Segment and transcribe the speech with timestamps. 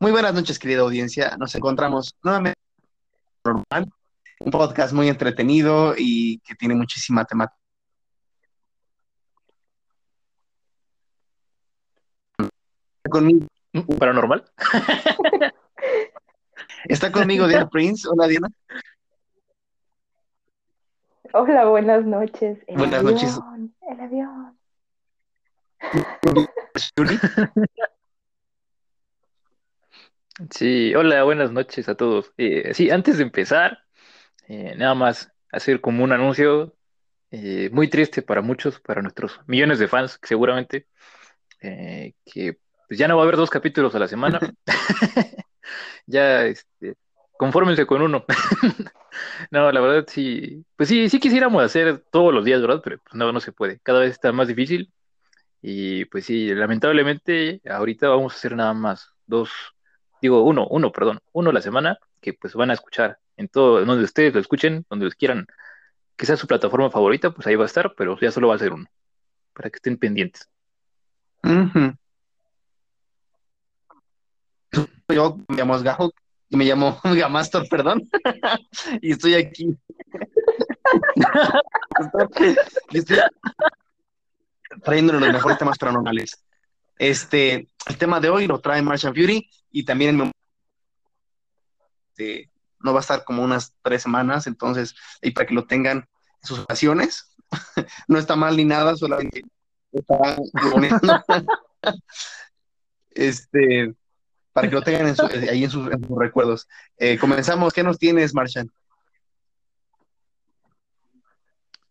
[0.00, 1.36] Muy buenas noches, querida audiencia.
[1.38, 2.58] Nos encontramos nuevamente
[3.44, 3.92] en normal,
[4.40, 7.58] un podcast muy entretenido y que tiene muchísima temática.
[13.08, 13.46] Conmigo,
[13.98, 14.44] ¿Paranormal?
[16.84, 18.08] está conmigo Diana Prince.
[18.08, 18.48] Hola, Diana.
[21.32, 22.58] Hola, buenas noches.
[22.66, 23.40] El Buenas avión, noches.
[23.90, 24.58] El avión.
[30.50, 32.32] Sí, hola, buenas noches a todos.
[32.36, 33.78] Eh, sí, antes de empezar,
[34.48, 36.76] eh, nada más hacer como un anuncio
[37.30, 40.88] eh, muy triste para muchos, para nuestros millones de fans, seguramente,
[41.60, 44.40] que pues, ya no va a haber dos capítulos a la semana.
[46.06, 46.96] Ya, este,
[47.38, 48.24] confórmense con uno.
[49.50, 52.80] No, la verdad sí, pues sí, sí quisiéramos hacer todos los días, ¿verdad?
[52.82, 53.80] Pero pues, no, no se puede.
[53.80, 54.92] Cada vez está más difícil.
[55.62, 59.50] Y pues sí, lamentablemente ahorita vamos a hacer nada más dos,
[60.24, 63.84] digo uno, uno, perdón, uno a la semana que pues van a escuchar en todo,
[63.84, 65.46] donde ustedes lo escuchen, donde los quieran,
[66.16, 68.58] que sea su plataforma favorita, pues ahí va a estar, pero ya solo va a
[68.58, 68.86] ser uno,
[69.52, 70.48] para que estén pendientes.
[75.08, 76.10] Yo me llamo Gajo,
[76.48, 78.08] y me llamo Gamastor, perdón,
[79.02, 79.76] y estoy aquí.
[84.82, 86.42] Trayéndole los mejores temas paranormales.
[86.96, 90.30] Este, el tema de hoy lo trae Martian Fury y también me-
[92.10, 95.98] este, no va a estar como unas tres semanas, entonces, y para que lo tengan
[95.98, 97.34] en sus ocasiones,
[98.08, 99.42] no está mal ni nada, solamente
[103.10, 103.94] este,
[104.52, 106.68] para que lo tengan en su- ahí en sus, en recuerdos.
[106.96, 108.70] Eh, comenzamos, ¿qué nos tienes, Martian?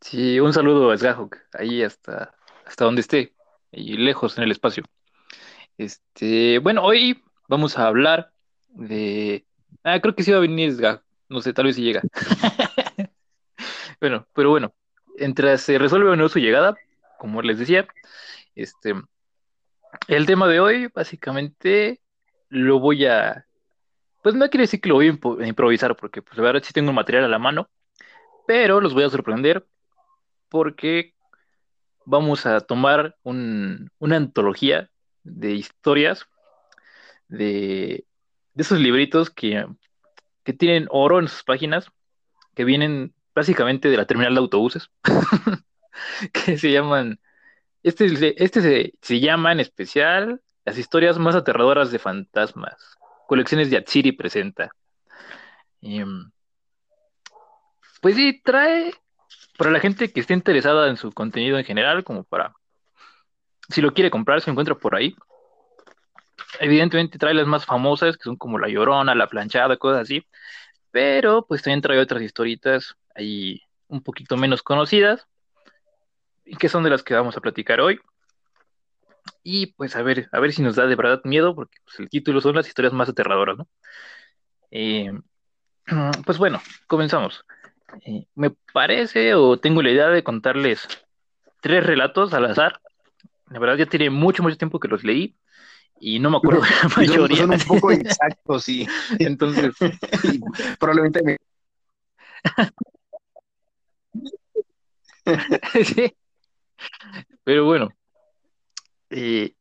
[0.01, 2.33] Sí, un saludo a Sgahok, ahí hasta,
[2.65, 3.33] hasta donde esté,
[3.71, 4.83] y lejos en el espacio.
[5.77, 8.31] Este, bueno, hoy vamos a hablar
[8.69, 9.45] de.
[9.83, 10.75] Ah, creo que sí va a venir
[11.30, 12.02] no sé, tal vez si llega.
[14.00, 14.73] Bueno, pero bueno,
[15.17, 16.75] mientras se resuelve o no su llegada,
[17.17, 17.88] como les decía,
[18.56, 18.94] este,
[20.07, 22.01] el tema de hoy básicamente
[22.50, 23.46] lo voy a,
[24.23, 25.07] pues no quiere decir que lo voy
[25.41, 27.69] a improvisar, porque pues la verdad sí tengo el material a la mano,
[28.47, 29.66] pero los voy a sorprender
[30.50, 31.13] porque
[32.06, 34.90] vamos a tomar un- una antología
[35.23, 36.28] de historias
[37.38, 38.05] de,
[38.55, 39.66] esos libritos que,
[40.44, 41.91] que tienen oro en sus páginas,
[42.55, 44.89] que vienen básicamente de la terminal de autobuses,
[46.31, 47.19] que se llaman,
[47.81, 48.05] este,
[48.43, 54.11] este se, se llama en especial Las historias más aterradoras de fantasmas, colecciones de Atsiri
[54.11, 54.69] presenta.
[55.81, 56.31] Em,
[58.01, 58.93] pues sí, trae
[59.57, 62.53] para la gente que esté interesada en su contenido en general, como para,
[63.69, 65.16] si lo quiere comprar, se encuentra por ahí.
[66.59, 70.25] Evidentemente trae las más famosas, que son como La Llorona, La Planchada, cosas así,
[70.91, 75.28] pero pues también trae otras historitas ahí un poquito menos conocidas,
[76.46, 78.00] y que son de las que vamos a platicar hoy.
[79.44, 82.09] Y pues a ver, a ver si nos da de verdad miedo, porque pues, el
[82.09, 83.68] título son las historias más aterradoras, ¿no?
[84.72, 85.12] Eh,
[86.25, 87.46] pues bueno, comenzamos.
[88.06, 90.88] Eh, me parece o tengo la idea de contarles
[91.62, 92.80] tres relatos al azar.
[93.50, 95.35] La verdad ya tiene mucho, mucho tiempo que los leí
[96.03, 97.38] y no me acuerdo de la mayoría.
[97.38, 98.86] son un poco exactos y,
[99.19, 99.74] Entonces,
[100.78, 101.38] probablemente me-
[105.86, 106.14] sí.
[107.46, 107.90] Pero bueno,
[109.09, 109.53] eh,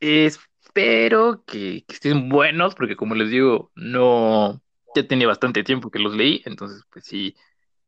[0.00, 4.60] espero que, que estén buenos, porque como les digo, no,
[4.94, 7.34] ya tenía bastante tiempo que los leí, entonces pues si,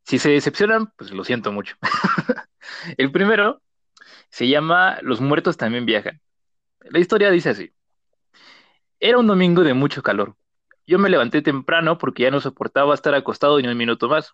[0.05, 1.77] si se decepcionan, pues lo siento mucho.
[2.97, 3.61] El primero
[4.31, 6.23] se llama Los muertos también viajan.
[6.91, 7.72] La historia dice así.
[9.00, 10.37] Era un domingo de mucho calor.
[10.87, 14.32] Yo me levanté temprano porque ya no soportaba estar acostado ni un minuto más.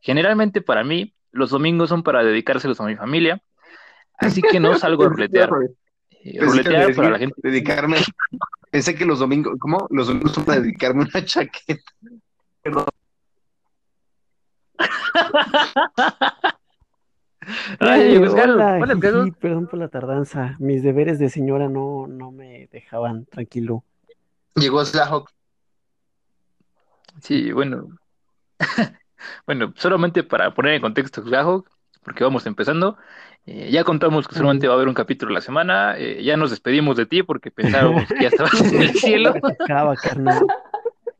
[0.00, 3.42] Generalmente para mí, los domingos son para dedicárselos a mi familia,
[4.18, 5.50] así que no salgo a ruletear.
[6.28, 7.36] Eh, Pensé que ruletear para la gente.
[7.40, 7.98] dedicarme,
[8.72, 9.86] pensé que los domingos, ¿cómo?
[9.90, 11.92] Los domingos son para dedicarme una chaqueta.
[12.62, 12.86] Perdón.
[17.78, 18.78] Ay, pues, hola,
[19.40, 20.56] perdón por la tardanza.
[20.58, 23.84] Mis deberes de señora no, no me dejaban tranquilo.
[24.54, 25.30] Llegó Slahok.
[27.20, 27.88] Sí, bueno.
[29.44, 31.64] Bueno, solamente para poner en contexto, Gajo,
[32.04, 32.96] porque vamos empezando.
[33.46, 35.98] eh, ya contamos que solamente va a haber un capítulo a la semana.
[35.98, 39.34] eh, ya nos despedimos de ti porque pensábamos que ya estabas en el cielo.
[39.42, 40.46] Acaba, carnal.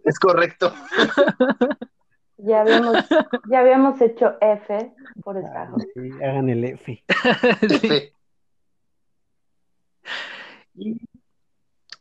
[0.05, 0.73] Es correcto.
[2.39, 2.97] Ya habíamos,
[3.51, 4.93] ya habíamos hecho F
[5.23, 5.69] por Ah, estar.
[5.95, 7.03] sí, hagan el F.
[7.69, 8.13] Sí.
[10.75, 10.97] Y,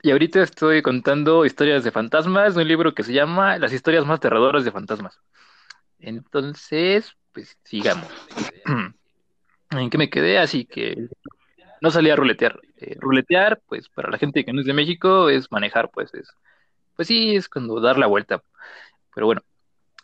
[0.01, 4.17] Y ahorita estoy contando historias de fantasmas un libro que se llama Las historias más
[4.17, 5.19] aterradoras de fantasmas.
[5.99, 8.11] Entonces, pues sigamos.
[9.71, 10.37] ¿En qué me quedé?
[10.37, 11.07] Así que
[11.81, 12.59] no salí a ruletear.
[12.77, 16.29] Eh, ruletear, pues para la gente que no es de México, es manejar, pues es,
[16.95, 18.43] pues sí, es cuando dar la vuelta.
[19.13, 19.41] Pero bueno,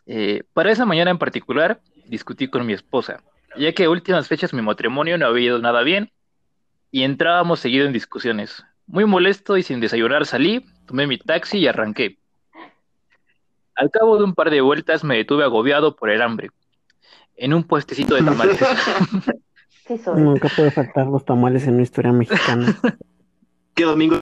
[0.05, 3.21] eh, para esa mañana en particular, discutí con mi esposa,
[3.57, 6.11] ya que a últimas fechas mi matrimonio no había ido nada bien
[6.91, 8.63] y entrábamos seguido en discusiones.
[8.87, 12.17] Muy molesto y sin desayunar salí, tomé mi taxi y arranqué.
[13.75, 16.51] Al cabo de un par de vueltas me detuve agobiado por el hambre,
[17.35, 18.59] en un puestecito de tamales.
[19.87, 20.21] Sí soy.
[20.21, 22.77] Nunca puede faltar los tamales en una historia mexicana.
[23.73, 24.19] ¿Qué domingo?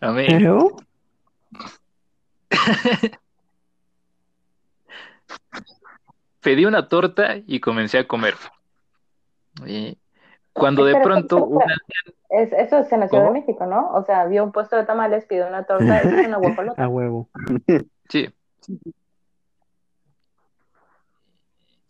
[0.00, 0.26] Amén.
[0.28, 0.76] Pero,
[6.40, 8.34] Pedí una torta y comencé a comer.
[9.66, 9.96] Y
[10.52, 11.74] cuando de pronto una
[12.28, 13.34] Es, eso es en la Ciudad ¿Cómo?
[13.34, 13.90] de México, ¿no?
[13.92, 16.82] O sea, vio un puesto de tamales, pidió una torta, es una guapolota.
[16.82, 17.28] a huevo.
[18.08, 18.28] Sí.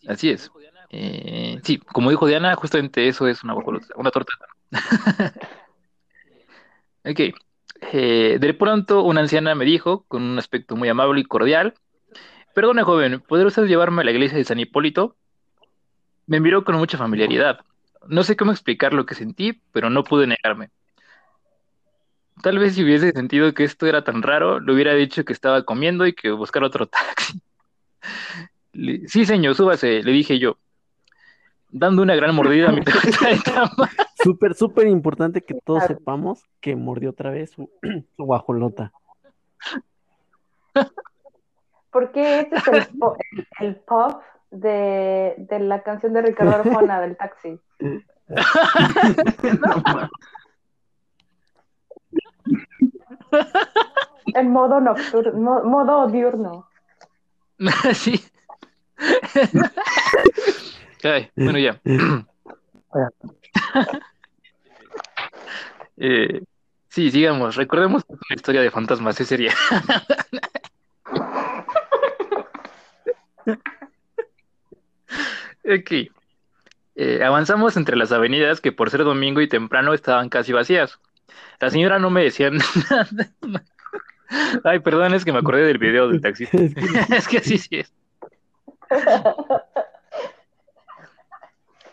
[0.07, 0.51] Así es.
[0.91, 4.33] Eh, sí, como dijo Diana, justamente eso es una guajolota, una torta.
[7.05, 7.19] Ok.
[7.93, 11.75] Eh, de pronto, una anciana me dijo, con un aspecto muy amable y cordial,
[12.55, 15.17] Perdone, joven, ¿podría usted llevarme a la iglesia de San Hipólito?
[16.27, 17.61] Me miró con mucha familiaridad.
[18.09, 20.71] No sé cómo explicar lo que sentí, pero no pude negarme.
[22.43, 25.65] Tal vez si hubiese sentido que esto era tan raro, le hubiera dicho que estaba
[25.65, 27.41] comiendo y que buscar otro taxi.
[29.07, 30.59] Sí, señor, súbase, le dije yo,
[31.71, 33.91] dando una gran mordida a mi torta de tamal.
[34.23, 37.71] Súper, súper importante que todos sepamos que mordió otra vez su,
[38.17, 38.93] su guajolota.
[41.93, 47.01] Porque este es el, po- el, el pop de, de la canción de Ricardo Arjona
[47.01, 47.61] del taxi.
[54.35, 56.69] En modo nocturno, mo- modo diurno.
[57.95, 58.21] Sí.
[61.05, 61.81] Ay, bueno, ya.
[65.97, 66.43] Eh,
[66.89, 67.57] sí, sigamos.
[67.57, 69.53] Recordemos que es una historia de fantasmas, ese sería.
[75.65, 76.11] Ok.
[76.95, 80.99] Eh, avanzamos entre las avenidas que por ser domingo y temprano estaban casi vacías.
[81.61, 82.51] La señora no me decía
[82.91, 83.09] nada.
[84.65, 86.47] Ay, perdón, es que me acordé del video del taxi.
[87.11, 87.93] Es que así sí es.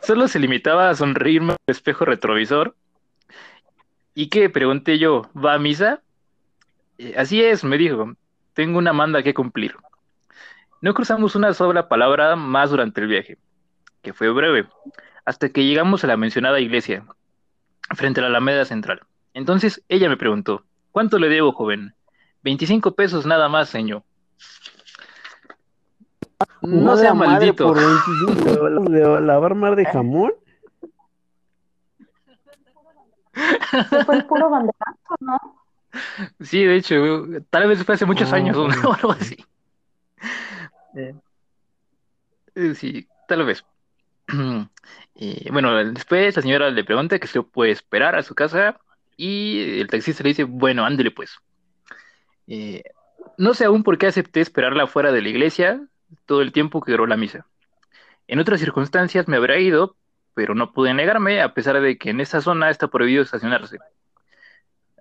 [0.02, 2.76] Solo se limitaba a sonreírme al espejo retrovisor.
[4.16, 4.50] ¿Y qué?
[4.50, 6.02] Pregunté yo, ¿va a misa?
[6.98, 8.14] Eh, así es, me dijo.
[8.54, 9.76] Tengo una manda que cumplir.
[10.82, 13.38] No cruzamos una sola palabra más durante el viaje,
[14.02, 14.68] que fue breve,
[15.26, 17.06] hasta que llegamos a la mencionada iglesia,
[17.96, 19.02] frente a la Alameda Central.
[19.34, 21.94] Entonces ella me preguntó, ¿cuánto le debo, joven?
[22.44, 24.04] 25 pesos nada más, señor.
[26.62, 27.68] No sea maldito.
[27.68, 30.32] por 25 dólares de lavar mar de jamón.
[34.06, 35.38] Fue el puro banderazo, ¿no?
[36.40, 36.96] Sí, de hecho,
[37.50, 39.38] tal vez fue hace muchos años o algo así.
[40.96, 41.14] Eh,
[42.76, 43.64] Sí, tal vez.
[45.52, 48.80] Bueno, después la señora le pregunta que lo puede esperar a su casa
[49.18, 51.38] y el taxista le dice, bueno, ándele pues.
[52.48, 52.84] Eh,
[53.38, 55.82] no sé aún por qué acepté esperarla fuera de la iglesia
[56.26, 57.46] todo el tiempo que duró la misa.
[58.28, 59.98] En otras circunstancias me habría ido,
[60.34, 63.78] pero no pude negarme a pesar de que en esta zona está prohibido estacionarse.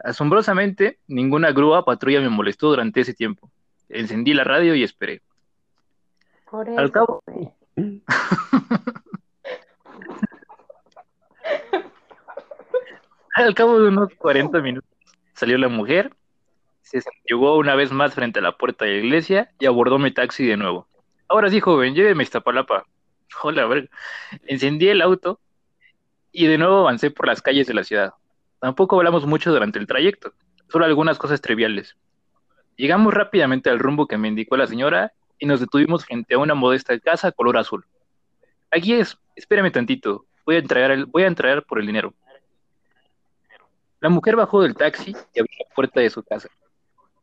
[0.02, 3.50] Asombrosamente, ninguna grúa patrulla me molestó durante ese tiempo.
[3.88, 5.22] Encendí la radio y esperé.
[6.50, 7.52] Por Al eso, cabo- güey.
[13.34, 14.90] Al cabo de unos 40 minutos
[15.34, 16.12] salió la mujer,
[16.82, 20.10] se llegó una vez más frente a la puerta de la iglesia y abordó mi
[20.10, 20.88] taxi de nuevo.
[21.28, 22.84] Ahora sí, joven, lléveme a Iztapalapa.
[23.42, 23.88] Hola, verga.
[24.46, 25.38] Encendí el auto
[26.32, 28.14] y de nuevo avancé por las calles de la ciudad.
[28.58, 30.32] Tampoco hablamos mucho durante el trayecto,
[30.68, 31.96] solo algunas cosas triviales.
[32.76, 36.54] Llegamos rápidamente al rumbo que me indicó la señora y nos detuvimos frente a una
[36.54, 37.84] modesta casa color azul.
[38.70, 42.14] Aquí es, espérame tantito, voy a entregar, el- voy a entregar por el dinero.
[44.00, 46.48] La mujer bajó del taxi y abrió la puerta de su casa.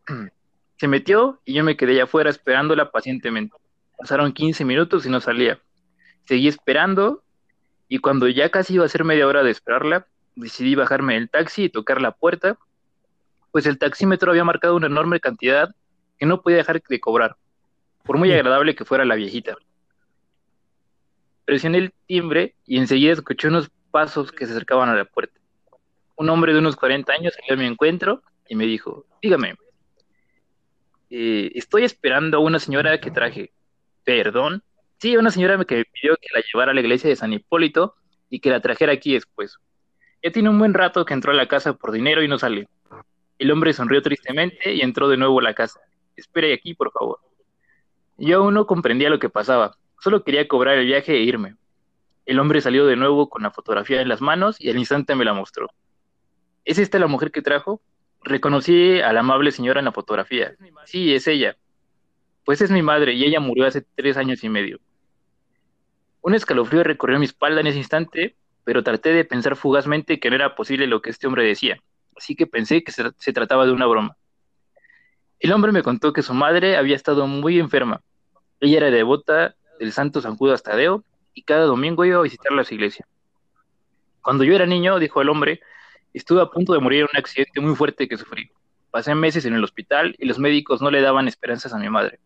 [0.77, 3.55] Se metió y yo me quedé allá afuera esperándola pacientemente.
[3.98, 5.60] Pasaron 15 minutos y no salía.
[6.25, 7.24] Seguí esperando
[7.88, 11.65] y cuando ya casi iba a ser media hora de esperarla, decidí bajarme del taxi
[11.65, 12.57] y tocar la puerta,
[13.51, 15.74] pues el taxímetro había marcado una enorme cantidad
[16.17, 17.38] que no podía dejar de cobrar,
[18.05, 19.57] por muy agradable que fuera la viejita.
[21.43, 25.39] Presioné el timbre y enseguida escuché unos pasos que se acercaban a la puerta.
[26.17, 29.55] un hombre de unos 40 años salió a mi encuentro y me dijo, dígame,
[31.09, 33.51] eh, estoy esperando a una señora que traje,
[34.05, 34.63] perdón,
[34.97, 37.95] sí, una señora que me pidió que la llevara a la iglesia de San Hipólito
[38.29, 39.57] y que la trajera aquí después.
[40.24, 42.69] Ya tiene un buen rato que entró a la casa por dinero y no sale.
[43.38, 45.81] El hombre sonrió tristemente y entró de nuevo a la casa.
[46.15, 47.19] Espere aquí, por favor.
[48.17, 51.55] Yo aún no comprendía lo que pasaba, solo quería cobrar el viaje e irme.
[52.25, 55.25] El hombre salió de nuevo con la fotografía en las manos y al instante me
[55.25, 55.69] la mostró.
[56.63, 57.81] ¿Es esta la mujer que trajo?
[58.24, 60.55] Reconocí a la amable señora en la fotografía.
[60.86, 61.57] Sí, es ella.
[62.43, 64.79] Pues es mi madre y ella murió hace tres años y medio.
[66.22, 70.36] Un escalofrío recorrió mi espalda en ese instante, pero traté de pensar fugazmente que no
[70.36, 71.79] era posible lo que este hombre decía,
[72.15, 74.17] así que pensé que se, se trataba de una broma.
[75.39, 78.01] El hombre me contó que su madre había estado muy enferma.
[78.60, 82.65] Ella era devota del santo San Judas Tadeo y cada domingo iba a visitarla a
[82.65, 83.06] su iglesia.
[84.22, 85.60] Cuando yo era niño, dijo el hombre,
[86.13, 88.50] estuve a punto de morir en un accidente muy fuerte que sufrí.
[88.89, 92.20] Pasé meses en el hospital y los médicos no le daban esperanzas a mi madre.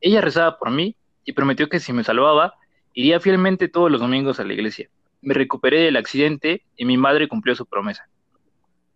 [0.00, 2.54] Ella rezaba por mí y prometió que si me salvaba,
[2.92, 4.90] iría fielmente todos los domingos a la iglesia.
[5.22, 8.06] Me recuperé del accidente y mi madre cumplió su promesa.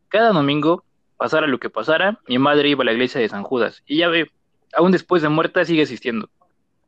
[0.08, 0.84] Cada domingo,
[1.16, 4.08] pasara lo que pasara, mi madre iba a la iglesia de San Judas y ya
[4.08, 4.30] ve,
[4.72, 6.30] aún después de muerta sigue asistiendo.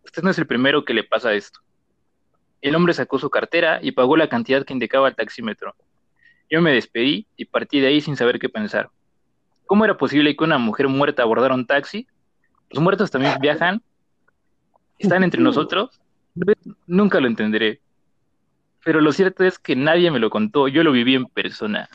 [0.04, 1.60] Usted no es el primero que le pasa esto.
[2.60, 5.74] El hombre sacó su cartera y pagó la cantidad que indicaba el taxímetro.
[6.50, 8.90] Yo me despedí y partí de ahí sin saber qué pensar.
[9.66, 12.06] ¿Cómo era posible que una mujer muerta abordara un taxi?
[12.70, 13.82] ¿Los muertos también viajan?
[14.98, 16.00] ¿Están entre nosotros?
[16.86, 17.80] Nunca lo entenderé.
[18.82, 21.88] Pero lo cierto es que nadie me lo contó, yo lo viví en persona.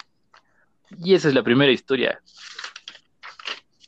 [1.00, 2.20] Y esa es la primera historia.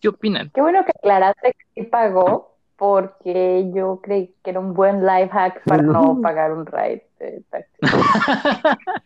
[0.02, 0.52] ¿Qué opinan?
[0.54, 5.30] Qué bueno que aclaraste que sí pagó, porque yo creí que era un buen life
[5.30, 7.78] hack para no pagar un ride de taxi.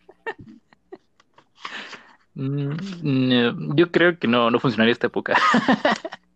[2.34, 2.70] Mm,
[3.02, 5.36] no, yo creo que no, no funcionaría esta época.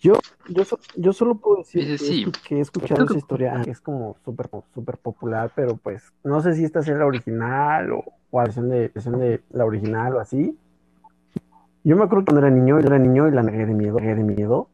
[0.00, 0.14] Yo,
[0.48, 2.24] yo, so- yo solo puedo decir Sí, que, sí.
[2.24, 6.40] escu- que he escuchado esa historia, que es como súper súper popular, pero pues no
[6.40, 10.14] sé si esta sea la original o, o la versión de, versión de la original
[10.16, 10.56] o así.
[11.84, 13.98] Yo me acuerdo que cuando era niño, yo era niño y la negué de miedo,
[13.98, 14.68] negué de miedo.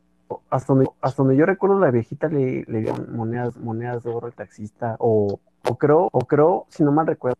[0.50, 4.26] Hasta donde, hasta donde yo recuerdo, la viejita le, le dio monedas, monedas de oro
[4.26, 5.38] al taxista, o,
[5.68, 7.36] o creo, o creo, si no mal recuerdo,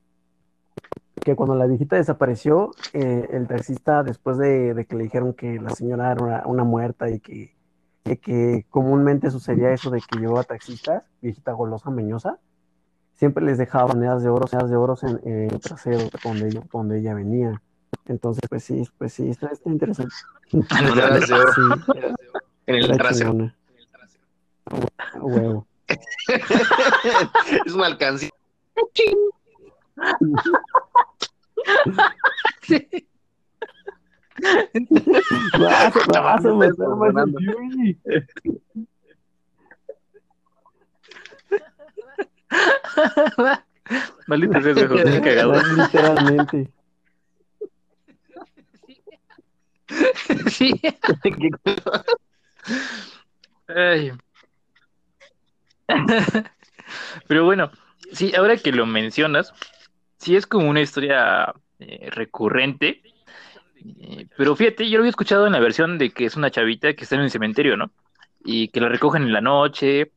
[1.22, 5.58] que cuando la viejita desapareció, eh, el taxista, después de, de que le dijeron que
[5.60, 7.54] la señora era una, una muerta y que
[8.04, 12.38] de que comúnmente sucedía eso de que llevaba taxistas, viejita golosa, meñosa,
[13.14, 16.62] siempre les dejaba monedas de oro, monedas de oro en, en el trasero donde ella,
[16.72, 17.62] donde ella venía.
[18.06, 20.14] Entonces, pues sí, pues sí, está, está interesante.
[20.52, 21.60] Monedas de oro Sí,
[22.66, 23.30] en el trasero.
[23.30, 23.56] chingona.
[24.66, 24.74] A
[25.22, 25.66] huevo.
[27.66, 28.30] es una alcancía.
[35.58, 36.44] Vas, a más
[37.32, 37.98] Fury.
[44.74, 45.54] Sea juego, qué cagado.
[45.76, 46.70] Literalmente.
[50.50, 50.80] Sí.
[53.68, 54.12] Ay.
[57.28, 57.70] Pero bueno,
[58.12, 59.52] sí, ahora que lo mencionas,
[60.18, 63.02] sí es como una historia eh, recurrente.
[63.84, 66.94] Eh, pero fíjate, yo lo había escuchado en la versión de que es una chavita
[66.94, 67.90] que está en el cementerio, ¿no?
[68.44, 70.12] Y que la recogen en la noche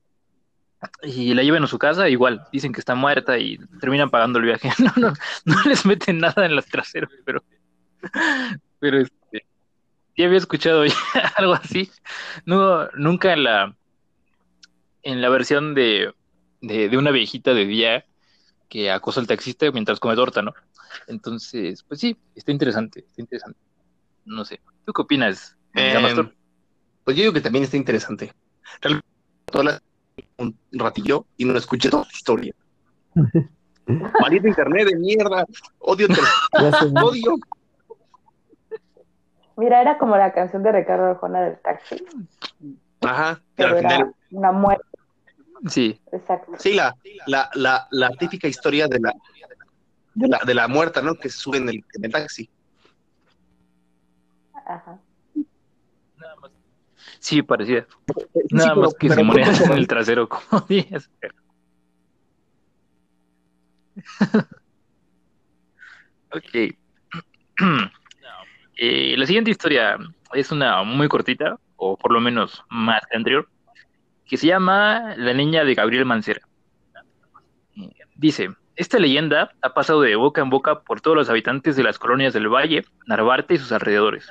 [1.02, 4.46] y la llevan a su casa, igual, dicen que está muerta y terminan pagando el
[4.46, 4.70] viaje.
[4.80, 5.14] No, no,
[5.46, 7.44] no les meten nada en los traseros, pero,
[8.80, 9.46] pero este,
[10.16, 10.96] sí había escuchado ya
[11.38, 11.92] algo así.
[12.46, 13.76] No, nunca en la,
[15.04, 16.14] en la versión de,
[16.62, 18.06] de, de una viejita de día
[18.68, 20.54] que acosa al taxista mientras come torta, ¿no?
[21.08, 23.60] Entonces, pues sí, está interesante, está interesante.
[24.26, 26.34] No sé, ¿tú qué opinas, Eh, Damastor?
[27.04, 28.34] pues yo digo que también está interesante.
[28.82, 29.08] Realmente,
[29.46, 29.82] toda la-
[30.38, 32.54] un ratillo y no escuché toda la historia.
[34.20, 35.46] Maldito internet de mierda.
[35.80, 36.08] Odio,
[37.04, 37.36] odio.
[39.56, 42.04] Mira, era como la canción de Ricardo Arjona del taxi,
[43.02, 43.42] Ajá.
[43.56, 44.84] pero al final, una muerte,
[45.68, 46.52] Sí, exacto.
[46.60, 46.96] sí, la,
[47.26, 49.14] la, la, la típica historia de la,
[50.14, 51.16] de la, de la muerta, ¿no?
[51.16, 52.50] Que se sube en el, en el taxi.
[54.68, 55.00] Ajá.
[57.20, 57.88] sí, parecía.
[58.52, 61.10] Nada pero- más que se pero- monedas en el trasero, como dices.
[66.32, 66.76] ok.
[68.80, 69.98] Eh, la siguiente historia
[70.34, 73.50] es una muy cortita, o por lo menos más que anterior,
[74.28, 76.42] que se llama La niña de Gabriel Mancera.
[78.16, 81.98] Dice, esta leyenda ha pasado de boca en boca por todos los habitantes de las
[81.98, 84.30] colonias del Valle, Narvarte y sus alrededores.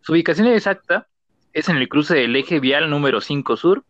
[0.00, 1.06] Su ubicación exacta
[1.52, 3.84] es en el cruce del eje vial número 5 sur,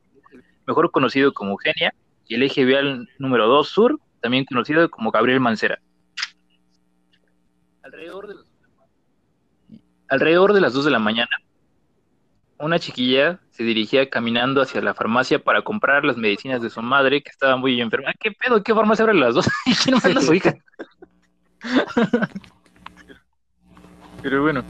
[0.67, 1.93] mejor conocido como Eugenia,
[2.26, 5.78] y el eje vial número 2 sur, también conocido como Gabriel Mancera.
[7.83, 8.35] Alrededor de,
[10.09, 11.31] alrededor de las 2 de la mañana,
[12.59, 17.23] una chiquilla se dirigía caminando hacia la farmacia para comprar las medicinas de su madre,
[17.23, 18.12] que estaba muy enferma.
[18.19, 18.62] ¿Qué pedo?
[18.62, 19.49] ¿Qué farmacia abre las dos?
[19.67, 20.55] ¿Y quién manda a su hija?
[24.23, 24.65] Pero bueno,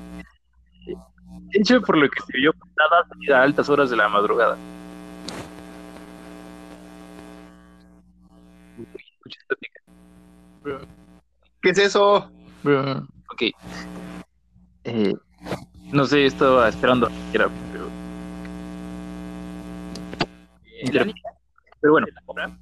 [1.52, 3.06] hecho por lo que se vio nada
[3.38, 4.56] a altas horas de la madrugada.
[11.62, 12.30] ¿Qué es eso?
[13.32, 13.42] Ok.
[14.84, 15.14] Eh,
[15.92, 17.08] no sé, estaba esperando.
[17.32, 17.48] Era,
[20.90, 21.12] pero...
[21.80, 22.06] pero bueno,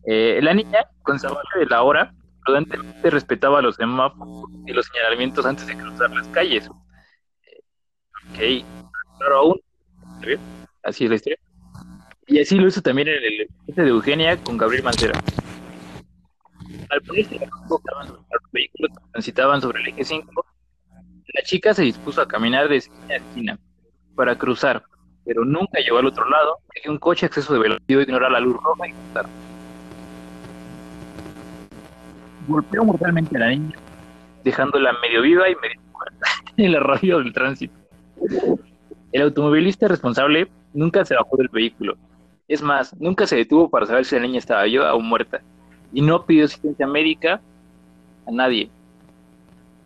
[0.07, 2.13] eh, la niña, con salvaje de la hora,
[2.45, 6.69] prudentemente respetaba los semáforos y los señalamientos antes de cruzar las calles.
[8.31, 8.39] Ok,
[9.19, 9.61] claro aún.
[10.83, 11.39] Así es la historia.
[12.29, 15.21] Y así lo hizo también en el de Eugenia con Gabriel Mancera.
[16.91, 20.47] Al ponerse los vehículos que transitaban sobre el eje 5,
[21.35, 23.59] la chica se dispuso a caminar de esquina a esquina
[24.15, 24.85] para cruzar,
[25.27, 28.89] pero nunca llegó al otro lado, un coche exceso de velocidad ignorar la luz roja
[28.89, 29.27] y cruzar.
[32.47, 33.77] Golpeó mortalmente a la niña,
[34.45, 37.75] dejándola medio viva y medio muerta en la radio del tránsito.
[39.11, 41.97] El automovilista responsable nunca se bajó del vehículo.
[42.47, 45.41] Es más, nunca se detuvo para saber si la niña estaba viva o muerta.
[45.93, 47.41] Y no pidió asistencia médica
[48.27, 48.71] a nadie.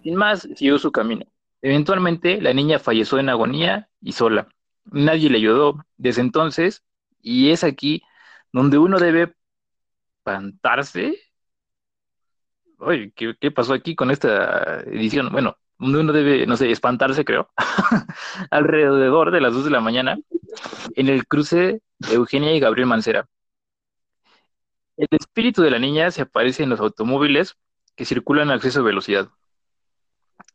[0.03, 1.25] Sin más, siguió su camino.
[1.63, 4.47] Eventualmente, la niña falleció en agonía y sola.
[4.93, 6.85] Nadie le ayudó desde entonces,
[7.21, 8.03] y es aquí
[8.53, 9.35] donde uno debe
[10.19, 11.19] espantarse.
[12.79, 15.31] Oye, ¿qué, pasó aquí con esta edición?
[15.31, 17.51] Bueno, donde uno debe, no sé, espantarse, creo,
[18.51, 20.19] alrededor de las 2 de la mañana,
[20.97, 23.29] en el cruce de Eugenia y Gabriel Mancera.
[24.97, 27.57] El espíritu de la niña se aparece en los automóviles
[27.97, 29.31] que circulan a exceso de velocidad.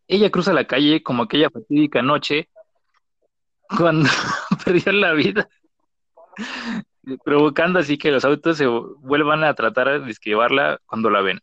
[0.07, 2.49] Ella cruza la calle como aquella fatídica noche
[3.69, 4.09] cuando
[4.65, 5.47] perdió la vida,
[7.23, 11.39] provocando así que los autos se vuelvan a tratar de esquivarla cuando la ven.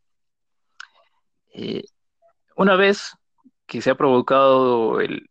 [1.55, 1.85] Eh,
[2.57, 3.17] una vez
[3.67, 5.29] que se ha provocado el,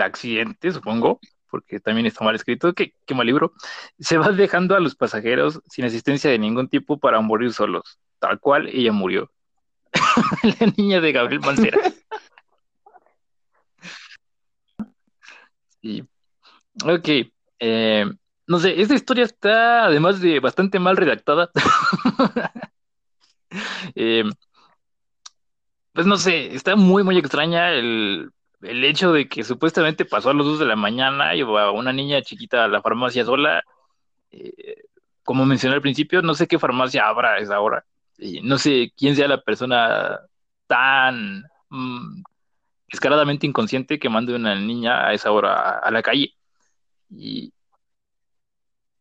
[0.00, 3.52] accidente, supongo, porque también está mal escrito, que, que mal libro,
[3.98, 8.40] se va dejando a los pasajeros sin asistencia de ningún tipo para morir solos, tal
[8.40, 9.30] cual ella murió.
[10.60, 11.78] la niña de Gabriel Mancera.
[15.82, 16.04] Sí.
[16.84, 17.08] Ok.
[17.58, 18.06] Eh,
[18.46, 21.50] no sé, esta historia está además de bastante mal redactada.
[23.94, 24.24] Eh,
[25.92, 30.46] pues no sé, está muy, muy extraña el, hecho de que supuestamente pasó a las
[30.46, 33.62] 2 de la mañana y a una niña chiquita a la farmacia sola.
[34.30, 34.84] Eh,
[35.22, 37.84] como mencioné al principio, no sé qué farmacia habrá a esa hora.
[38.18, 40.20] Y no sé quién sea la persona
[40.66, 42.22] tan mm,
[42.92, 46.34] descaradamente inconsciente que mande una niña a esa hora a, la calle.
[47.10, 47.52] Y,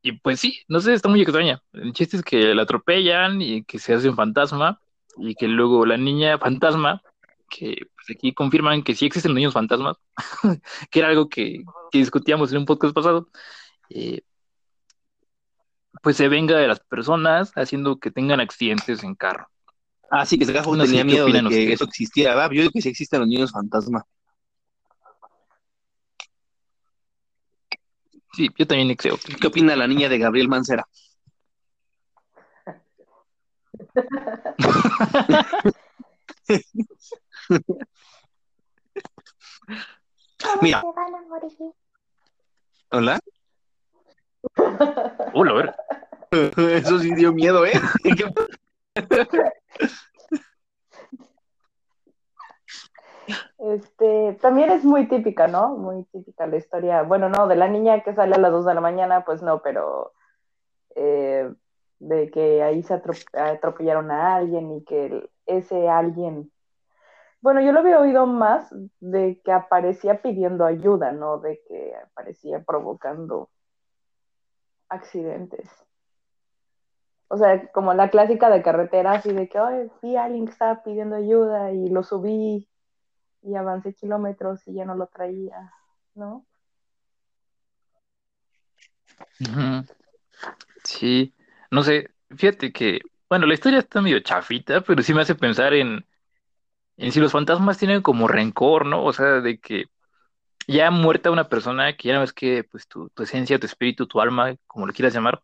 [0.01, 1.61] y pues sí, no sé, está muy extraña.
[1.73, 4.81] El chiste es que la atropellan y que se hace un fantasma
[5.17, 7.01] y que luego la niña fantasma,
[7.49, 9.97] que pues aquí confirman que sí existen niños fantasmas,
[10.91, 13.27] que era algo que, discutíamos en un podcast pasado,
[13.89, 14.21] eh,
[16.01, 19.49] pues se venga de las personas haciendo que tengan accidentes en carro.
[20.13, 22.51] Ah, sí, que se no tenía miedo de que eso existiera, ¿verdad?
[22.51, 24.05] Yo digo que sí existen los niños fantasma.
[28.33, 29.17] Sí, yo también creo.
[29.39, 30.85] ¿Qué opina la niña de Gabriel Mancera?
[40.61, 40.83] Mira.
[42.91, 43.19] Hola.
[45.33, 45.73] Hola, a ver.
[46.83, 47.71] Eso sí dio miedo, ¿eh?
[53.59, 55.77] Este, también es muy típica, ¿no?
[55.77, 57.03] Muy típica la historia.
[57.03, 59.61] Bueno, no, de la niña que sale a las 2 de la mañana, pues no,
[59.61, 60.13] pero
[60.95, 61.53] eh,
[61.99, 62.95] de que ahí se
[63.33, 66.51] atropellaron a alguien y que ese alguien,
[67.41, 72.63] bueno, yo lo había oído más de que aparecía pidiendo ayuda, no de que aparecía
[72.63, 73.49] provocando
[74.89, 75.69] accidentes.
[77.33, 79.57] O sea, como la clásica de carretera, así de que,
[80.01, 82.67] vi a alguien que estaba pidiendo ayuda y lo subí
[83.41, 85.71] y avancé kilómetros y ya no lo traía,
[86.13, 86.45] ¿no?
[90.83, 91.33] Sí,
[91.71, 95.73] no sé, fíjate que bueno, la historia está medio chafita, pero sí me hace pensar
[95.73, 96.05] en,
[96.97, 99.05] en si los fantasmas tienen como rencor, ¿no?
[99.05, 99.85] O sea, de que
[100.67, 104.05] ya muerta una persona, que ya no es que pues tu, tu esencia, tu espíritu,
[104.05, 105.41] tu alma, como lo quieras llamar,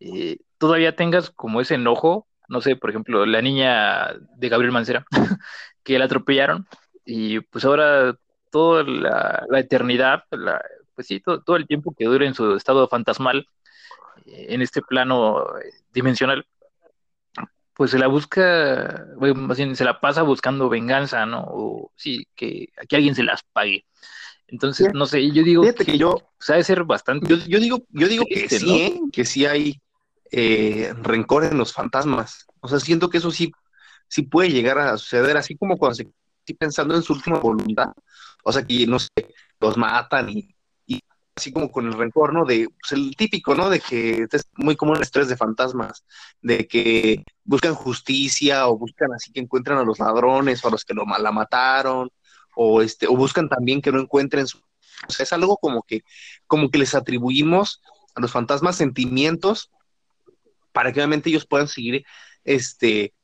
[0.00, 5.04] eh, todavía tengas como ese enojo, no sé, por ejemplo, la niña de Gabriel Mancera,
[5.82, 6.66] que la atropellaron
[7.04, 8.16] y pues ahora
[8.50, 10.24] toda la, eternidad,
[10.94, 13.46] pues sí, todo, el tiempo que dure en su estado fantasmal,
[14.26, 16.46] eh, en este plano eh, dimensional,
[17.74, 21.44] pues se la busca, bueno, se la pasa buscando venganza, ¿no?
[21.46, 23.86] O sí, que, que alguien se las pague.
[24.48, 27.28] Entonces, no sé, yo digo Fíjate que, que yo, o sea, debe ser bastante.
[27.28, 28.74] Yo, yo digo, yo digo que sí, ¿no?
[28.74, 29.00] ¿eh?
[29.12, 29.80] que sí hay
[30.30, 32.46] eh, rencor en los fantasmas.
[32.60, 33.52] O sea, siento que eso sí,
[34.08, 36.02] sí puede llegar a suceder, así como cuando se
[36.40, 37.92] estoy pensando en su última voluntad.
[38.42, 39.10] O sea, que no sé,
[39.60, 40.54] los matan y,
[40.86, 41.02] y
[41.36, 42.46] así como con el rencor, ¿no?
[42.46, 43.68] De pues, el típico, ¿no?
[43.68, 46.04] De que es muy común el estrés de fantasmas,
[46.40, 50.86] de que buscan justicia o buscan así que encuentran a los ladrones o a los
[50.86, 52.08] que lo, la mataron
[52.60, 54.58] o este o buscan también que no encuentren su
[55.06, 56.02] o sea, es algo como que
[56.78, 57.80] les atribuimos
[58.16, 59.70] a los fantasmas sentimientos
[60.72, 62.04] para que obviamente ellos puedan seguir
[62.42, 63.14] este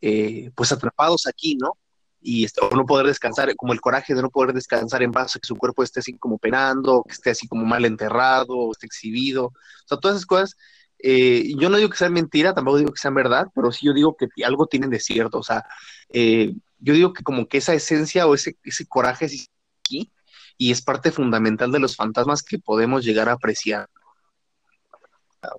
[0.00, 1.78] eh, pues atrapados aquí, ¿no?
[2.20, 5.38] Y este, o no poder descansar, como el coraje de no poder descansar en base
[5.38, 8.72] a que su cuerpo esté así como penando, que esté así como mal enterrado, o
[8.72, 9.52] esté exhibido, o
[9.86, 10.56] sea, todas esas cosas
[11.04, 13.92] eh, yo no digo que sea mentira, tampoco digo que sean verdad, pero sí yo
[13.92, 15.64] digo que algo tienen de cierto, o sea,
[16.12, 20.12] eh, yo digo que como que esa esencia o ese, ese coraje aquí
[20.58, 23.88] y es parte fundamental de los fantasmas que podemos llegar a apreciar.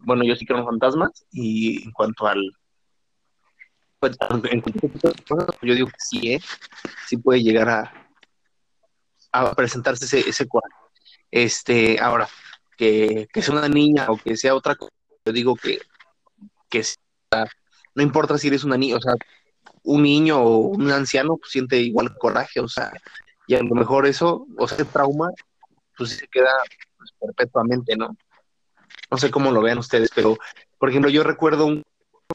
[0.02, 2.42] Bueno, yo sí creo en fantasmas y en cuanto al...
[4.00, 4.18] Pues,
[5.62, 6.42] yo digo que sí, ¿eh?
[7.08, 8.10] sí puede llegar a,
[9.32, 10.76] a presentarse ese, ese coraje.
[11.32, 12.28] Este, ahora,
[12.78, 14.92] que, que sea una niña o que sea otra cosa,
[15.26, 15.80] yo digo que,
[16.70, 16.84] que
[17.96, 19.13] no importa si eres una niña, o sea,
[19.84, 22.91] un niño o un anciano pues, siente igual coraje, o sea,
[23.48, 25.30] y a lo mejor eso, o sea, ese trauma,
[25.98, 26.52] pues se queda
[26.98, 28.15] pues, perpetuamente, ¿no?
[29.12, 30.38] No sé cómo lo vean ustedes, pero,
[30.80, 31.84] por ejemplo, yo recuerdo un,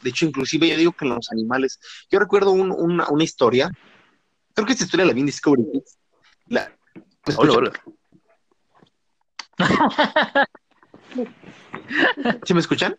[0.01, 3.71] de hecho, inclusive yo digo que en los animales, yo recuerdo un, una, una, historia,
[4.53, 5.97] creo que esta historia la vi en Discovery Kids.
[6.47, 6.71] La,
[7.37, 7.71] hola, hola.
[12.45, 12.97] ¿Sí me escuchan?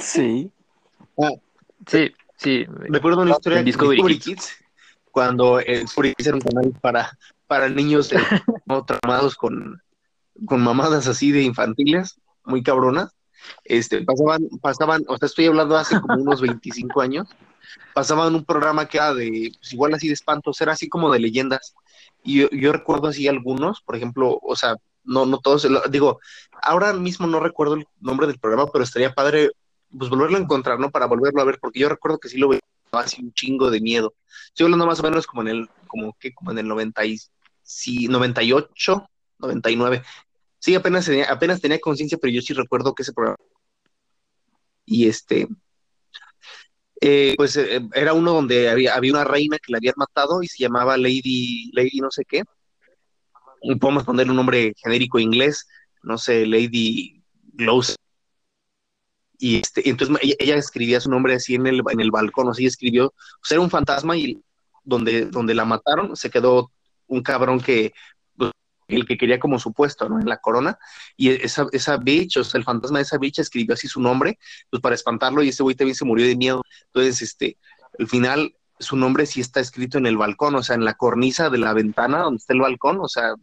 [0.00, 0.50] Sí.
[1.22, 1.30] Ah,
[1.86, 2.66] sí, sí.
[2.88, 4.46] Recuerdo una historia de Discovery, Discovery Kids.
[4.46, 4.56] Kids,
[5.10, 8.10] cuando el Discovery Kids era un canal para, para niños
[8.66, 9.80] no, traumados con,
[10.46, 13.14] con mamadas así de infantiles, muy cabronas.
[13.64, 17.28] Este, pasaban, pasaban, o sea, estoy hablando hace como unos 25 años,
[17.92, 21.18] pasaban un programa que era de, pues igual así de espantos, era así como de
[21.18, 21.74] leyendas.
[22.22, 26.20] Y yo, yo recuerdo así algunos, por ejemplo, o sea, no, no todos, digo,
[26.62, 29.50] ahora mismo no recuerdo el nombre del programa, pero estaría padre
[29.96, 30.90] pues volverlo a encontrar, ¿no?
[30.90, 32.60] Para volverlo a ver, porque yo recuerdo que sí lo veía
[32.92, 34.14] así un chingo de miedo.
[34.48, 37.18] Estoy hablando más o menos como en el, como que, como en el 90 y,
[37.62, 40.02] sí, 98, 99.
[40.58, 43.38] Sí, apenas tenía, apenas tenía conciencia, pero yo sí recuerdo que ese programa.
[44.84, 45.48] Y este,
[47.00, 50.46] eh, pues eh, era uno donde había, había una reina que la habían matado y
[50.46, 52.44] se llamaba Lady, Lady no sé qué.
[53.62, 55.66] Y podemos poner un nombre genérico inglés,
[56.02, 57.22] no sé, Lady
[57.54, 57.96] Glows.
[59.42, 63.06] Y este, entonces ella, escribía su nombre así en el, en el balcón, sea, escribió,
[63.06, 64.40] o sea, era un fantasma y
[64.84, 66.70] donde, donde la mataron se quedó
[67.08, 67.92] un cabrón que,
[68.36, 68.52] pues,
[68.86, 70.20] el que quería como su puesto, ¿no?
[70.20, 70.78] En la corona,
[71.16, 74.38] y esa, esa bitch, o sea, el fantasma de esa bitch escribió así su nombre,
[74.70, 76.62] pues para espantarlo, y ese güey también se murió de miedo.
[76.86, 77.58] Entonces, este,
[77.98, 81.50] al final, su nombre sí está escrito en el balcón, o sea, en la cornisa
[81.50, 83.34] de la ventana donde está el balcón, o sea,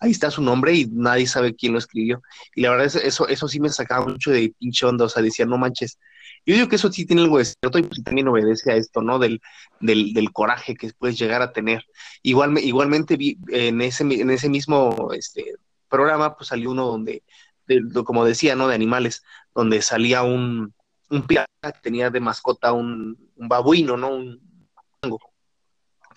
[0.00, 2.22] ahí está su nombre y nadie sabe quién lo escribió.
[2.54, 5.22] Y la verdad, es, eso, eso sí me sacaba mucho de pinche onda, o sea,
[5.22, 5.98] decía, no manches.
[6.46, 9.02] Yo digo que eso sí tiene algo de cierto y pues, también obedece a esto,
[9.02, 9.18] ¿no?
[9.18, 9.40] Del,
[9.80, 11.84] del, coraje que puedes llegar a tener.
[12.22, 15.54] Igual, igualmente vi en ese, en ese mismo este,
[15.88, 17.22] programa, pues salió uno donde,
[17.66, 18.68] de, como decía, ¿no?
[18.68, 19.22] De animales,
[19.54, 20.74] donde salía un,
[21.10, 24.14] un pirata que tenía de mascota un, un babuino, ¿no?
[24.14, 24.40] Un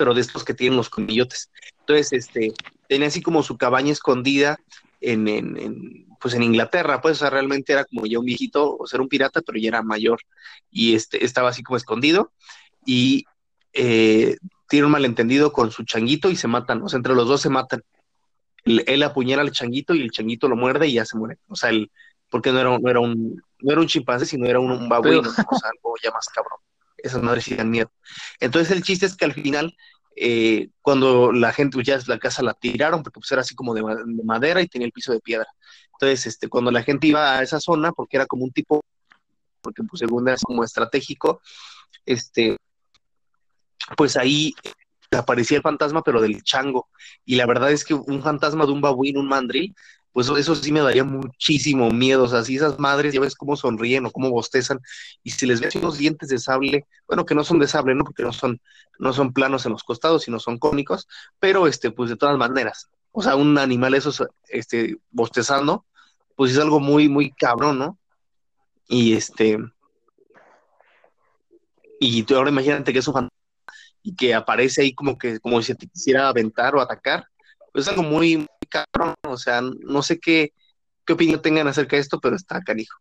[0.02, 1.52] pero de estos que tienen los colmillotes.
[1.82, 2.54] Entonces, este,
[2.92, 4.60] tenía así como su cabaña escondida
[5.00, 8.76] en, en, en, pues en Inglaterra, pues, o sea, realmente era como ya un viejito,
[8.76, 10.20] o sea, era un pirata, pero ya era mayor,
[10.70, 12.34] y este, estaba así como escondido,
[12.86, 13.24] y
[13.72, 14.36] eh,
[14.68, 17.48] tiene un malentendido con su changuito y se matan, o sea, entre los dos se
[17.48, 17.82] matan.
[18.66, 21.56] Él, él apuñala al changuito y el changuito lo muerde y ya se muere, o
[21.56, 21.90] sea, él,
[22.30, 25.22] porque no era, no era un, no era un chimpancé, sino era un, un babuino,
[25.22, 25.48] pero...
[25.50, 26.60] o sea, algo ya más cabrón.
[26.98, 27.90] Esas madres sí dan miedo.
[28.40, 29.76] Entonces el chiste es que al final
[30.16, 33.74] eh, cuando la gente pues, ya la casa la tiraron porque pues era así como
[33.74, 35.48] de, de, madera y tenía el piso de piedra.
[35.94, 38.82] Entonces, este, cuando la gente iba a esa zona, porque era como un tipo
[39.62, 41.42] porque pues según es como estratégico,
[42.06, 42.58] este,
[43.96, 44.54] pues ahí
[45.12, 46.90] aparecía el fantasma, pero del chango.
[47.26, 49.76] Y la verdad es que un fantasma de un babuín, un mandril,
[50.14, 52.24] pues eso sí me daría muchísimo miedo.
[52.24, 54.80] O sea, si esas madres ya ves cómo sonríen o cómo bostezan,
[55.24, 58.04] y si les ves unos dientes de sable, bueno, que no son de sable, ¿no?
[58.04, 58.60] Porque no son,
[59.00, 61.08] no son planos en los costados, sino son cónicos,
[61.40, 62.90] pero este, pues de todas maneras.
[63.12, 65.86] O sea, un animal esos, este, bostezando,
[66.36, 67.98] pues es algo muy, muy cabrón, ¿no?
[68.88, 69.58] Y este,
[72.00, 73.38] y tú ahora imagínate que es un fantasma
[74.04, 77.26] y que aparece ahí como que, como si te quisiera aventar o atacar,
[77.72, 80.54] pues es algo muy cabrón, o sea, no sé qué,
[81.06, 82.98] qué opinión tengan acerca de esto, pero está canijo.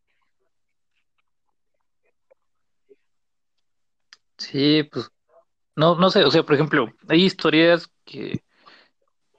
[4.39, 5.11] Sí, pues,
[5.77, 8.43] no, no sé, o sea, por ejemplo, hay historias que,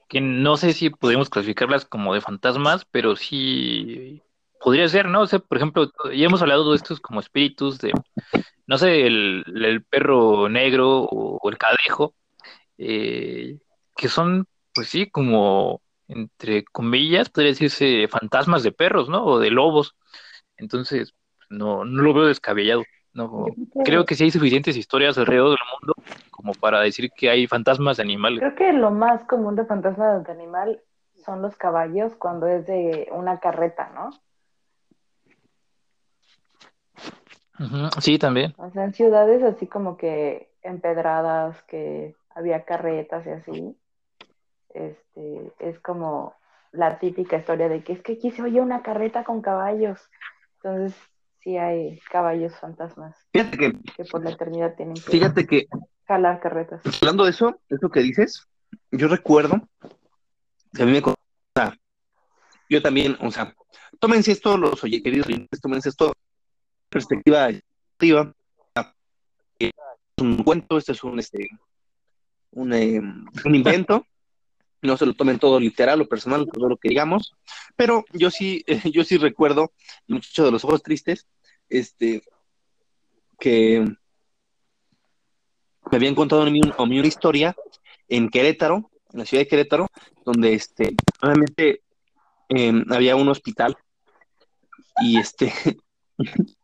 [0.07, 4.21] que no sé si podemos clasificarlas como de fantasmas, pero sí
[4.61, 5.21] podría ser, ¿no?
[5.21, 7.93] O sea, por ejemplo, ya hemos hablado de estos como espíritus de,
[8.67, 12.15] no sé, el, perro negro o, el cadejo,
[12.77, 13.59] eh,
[13.95, 15.81] que son, pues sí, como,
[16.11, 19.23] entre comillas, podría decirse fantasmas de perros, ¿no?
[19.25, 19.95] O de lobos.
[20.57, 21.15] Entonces,
[21.49, 22.83] no, no lo veo descabellado.
[23.13, 23.45] No,
[23.83, 25.93] creo que sí hay suficientes historias alrededor del mundo
[26.29, 28.39] como para decir que hay fantasmas de animales.
[28.39, 30.81] Creo que lo más común de fantasmas de animal
[31.25, 34.11] son los caballos cuando es de una carreta, ¿no?
[37.99, 38.53] Sí, también.
[38.57, 43.77] O sea, en ciudades así como que empedradas, que había carretas y así,
[44.73, 46.35] este, es como
[46.71, 49.99] la típica historia de que es que aquí se oye una carreta con caballos.
[50.57, 50.97] Entonces,
[51.39, 55.67] sí hay caballos fantasmas fíjate que, que por la eternidad tienen que fíjate que
[56.07, 56.81] jalar carretas.
[57.01, 58.47] Hablando de eso, eso que dices,
[58.91, 59.67] yo recuerdo
[60.73, 61.01] que a mí me
[62.69, 63.53] yo también, o sea,
[63.99, 65.27] tómense esto, los oye, queridos
[65.61, 66.13] tómense esto
[66.87, 67.49] perspectiva
[67.95, 68.33] activa.
[69.59, 69.71] Es
[70.19, 71.49] un cuento, este es un, este,
[72.51, 74.05] un, eh, un invento.
[74.81, 77.33] No se lo tomen todo literal o personal, todo lo que digamos.
[77.75, 79.73] Pero yo sí, yo sí recuerdo,
[80.07, 81.27] muchacho de los ojos tristes,
[81.69, 82.23] este,
[83.39, 83.85] que
[85.91, 87.55] me habían contado a mí, una historia
[88.07, 89.87] en Querétaro, en la ciudad de Querétaro,
[90.25, 91.81] donde este, obviamente
[92.49, 93.77] em, había un hospital
[95.01, 95.53] y este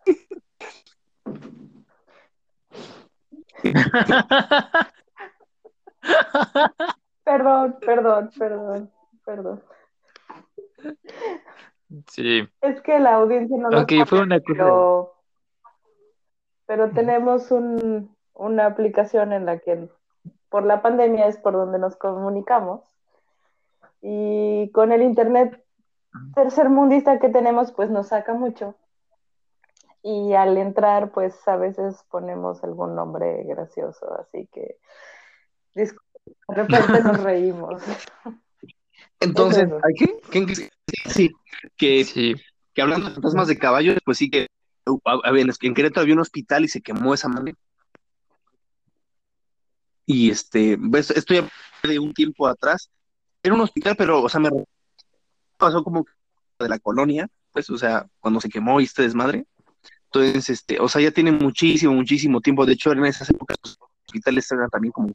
[7.28, 8.92] perdón, perdón, perdón,
[9.26, 9.64] perdón.
[12.08, 12.48] Sí.
[12.62, 15.14] Es que la audiencia no lo okay, fue una pero,
[16.66, 19.90] pero tenemos un, una aplicación en la que
[20.48, 22.82] por la pandemia es por donde nos comunicamos
[24.02, 25.62] y con el internet
[26.34, 28.76] tercermundista que tenemos pues nos saca mucho
[30.02, 34.78] y al entrar, pues a veces ponemos algún nombre gracioso, así que
[36.48, 37.84] de repente nos reímos.
[39.20, 40.48] Entonces, ¿hay qué?
[41.08, 41.32] Sí,
[41.76, 42.36] que, sí.
[42.74, 44.48] que hablando de fantasmas de caballos, pues sí que
[44.86, 45.00] uh,
[45.62, 47.56] en Querétaro había un hospital y se quemó esa madre.
[50.06, 51.50] Y este, esto ya
[51.84, 52.90] de un tiempo atrás,
[53.44, 54.50] era un hospital, pero, o sea, me
[55.58, 56.06] pasó como
[56.60, 59.46] de la colonia, pues, o sea, cuando se quemó y este desmadre.
[60.06, 62.66] Entonces, este, o sea, ya tiene muchísimo, muchísimo tiempo.
[62.66, 65.14] De hecho, en esas épocas los hospitales eran también como,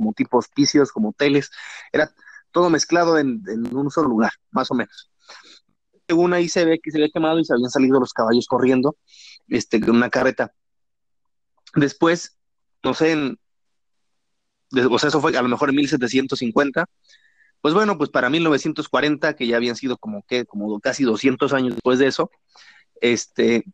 [0.00, 1.50] como tipo hospicios, como hoteles.
[1.92, 2.10] Era
[2.52, 3.42] todo mezclado en,
[3.76, 5.10] un solo lugar, más o menos.
[6.08, 8.96] Según ahí se ve que se había quemado y se habían salido los caballos corriendo,
[9.48, 10.52] este, en una carreta.
[11.74, 12.38] Después,
[12.82, 13.36] no sé,
[14.90, 16.86] o sea, eso fue a lo mejor en 1750.
[17.60, 21.74] Pues bueno, pues para 1940, que ya habían sido como que, como casi 200 años
[21.74, 22.30] después de eso,
[23.02, 23.64] este,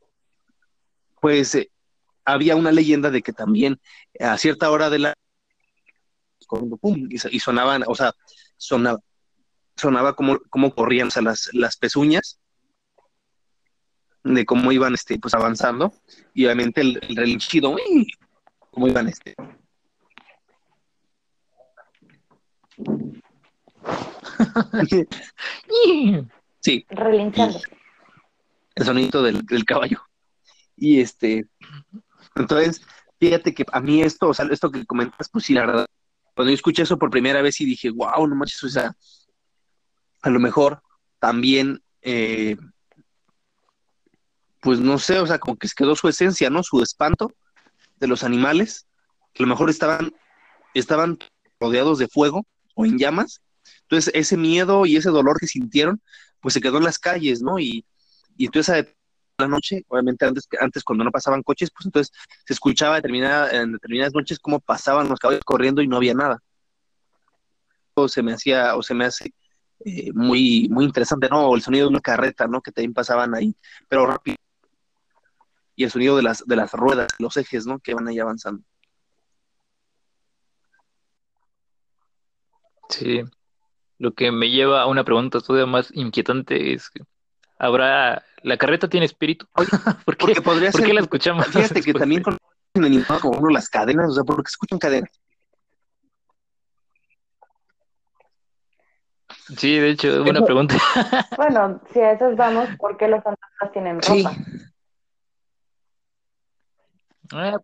[1.20, 1.70] pues eh,
[2.24, 3.80] había una leyenda de que también
[4.18, 5.14] a cierta hora de la
[7.08, 8.12] y, sonaban, o sea,
[8.56, 9.00] sonaba,
[9.76, 12.40] sonaba como, como corrían, o sea, las, las pezuñas
[14.24, 15.92] de cómo iban este, pues avanzando,
[16.34, 17.76] y obviamente el, el relinchido,
[18.70, 19.34] cómo iban este.
[26.60, 26.84] sí.
[26.90, 27.58] Relinchando.
[28.74, 30.02] El sonido del, del caballo.
[30.76, 31.48] Y este,
[32.34, 32.82] entonces,
[33.18, 35.86] fíjate que a mí esto, o sea, esto que comentas, pues sí, la verdad,
[36.36, 38.94] cuando yo escuché eso por primera vez y dije, wow, no manches, o sea,
[40.20, 40.82] a lo mejor
[41.18, 42.58] también, eh,
[44.60, 46.62] pues no sé, o sea, como que quedó su esencia, ¿no?
[46.62, 47.32] Su espanto
[47.98, 48.86] de los animales,
[49.38, 50.14] a lo mejor estaban,
[50.74, 51.18] estaban
[51.58, 53.40] rodeados de fuego o en llamas,
[53.84, 56.02] entonces ese miedo y ese dolor que sintieron,
[56.42, 57.58] pues se quedó en las calles, ¿no?
[57.58, 57.86] Y,
[58.36, 58.94] y entonces
[59.38, 62.12] la noche, obviamente antes, antes cuando no pasaban coches, pues entonces
[62.44, 66.42] se escuchaba determinada, en determinadas noches cómo pasaban los caballos corriendo y no había nada.
[67.94, 69.32] O se me hacía, o se me hace
[69.84, 71.48] eh, muy, muy interesante, ¿no?
[71.48, 72.60] O el sonido de una carreta, ¿no?
[72.62, 73.54] Que también pasaban ahí,
[73.88, 74.36] pero rápido.
[75.74, 77.78] Y el sonido de las, de las ruedas, los ejes, ¿no?
[77.78, 78.62] Que van ahí avanzando.
[82.88, 83.22] Sí.
[83.98, 87.02] Lo que me lleva a una pregunta todavía más inquietante es que
[87.58, 89.46] habrá la carreta tiene espíritu.
[90.04, 91.46] ¿Por, qué, podría ¿Por qué la escuchamos?
[91.46, 92.38] Fíjate que también con
[93.20, 95.10] como las cadenas, o sea, ¿por qué escuchan cadenas?
[99.56, 100.74] Sí, de hecho, buena pregunta.
[101.36, 104.36] bueno, si a esos vamos, ¿por qué los fantasmas tienen ropa?
[107.32, 107.58] Ah,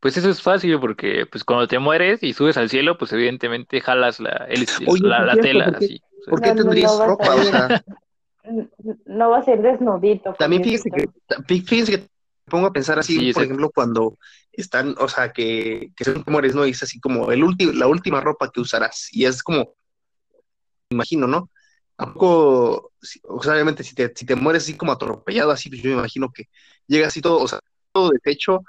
[0.00, 3.80] pues eso es fácil porque pues cuando te mueres y subes al cielo, pues evidentemente
[3.80, 6.02] jalas la, la, tela así.
[6.28, 7.34] ¿Por qué tendrías ropa?
[7.34, 7.84] O sea,
[9.06, 10.34] no va a ser desnudito.
[10.34, 11.08] También fíjense que,
[11.62, 12.08] fíjense que
[12.46, 14.18] pongo a pensar así, por ejemplo, cuando
[14.52, 16.66] están, o sea, que, que te mueres, ¿no?
[16.66, 19.08] Y es así como el último, la última ropa que usarás.
[19.12, 19.74] Y es como,
[20.90, 21.50] imagino, ¿no?
[21.96, 25.90] Tampoco, o sea, obviamente si te, si te mueres así como atropellado, así, pues yo
[25.90, 26.48] me imagino que
[26.86, 27.60] llega así todo, o sea,
[27.92, 28.64] todo deshecho,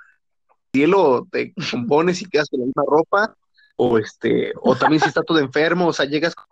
[0.71, 3.35] cielo, te compones y quedas con la misma ropa,
[3.77, 6.45] o este, o también si está todo enfermo, o sea, llegas con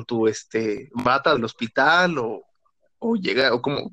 [0.00, 2.44] tu este bata del hospital o,
[2.98, 3.92] o llega, o como,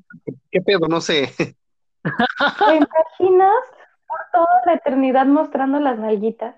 [0.50, 0.88] ¿qué pedo?
[0.88, 1.34] No sé.
[2.04, 3.64] ¿Te imaginas
[4.06, 6.56] por toda la eternidad mostrando las nalguitas?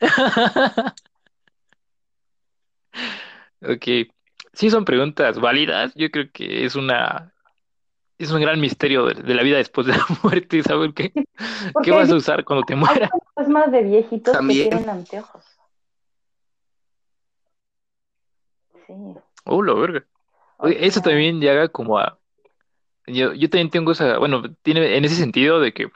[3.62, 3.86] ok.
[4.52, 5.92] Sí, son preguntas válidas.
[5.94, 7.32] Yo creo que es una
[8.18, 11.12] es un gran misterio de, la vida después de la muerte, ¿sabes qué?
[11.82, 13.10] ¿Qué vas a usar cuando te mueras?
[13.36, 15.44] Hay más de viejitos que tienen anteojos.
[18.88, 18.94] Sí.
[19.44, 20.04] Oh, la verga.
[20.64, 22.18] eso también llega como a.
[23.06, 24.18] Yo, yo también tengo esa.
[24.18, 25.88] Bueno, tiene en ese sentido de que,